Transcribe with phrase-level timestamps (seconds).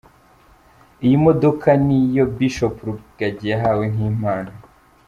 [1.05, 4.51] Iyi modoka ni yo Bishop Rugagi yahawe nk’impano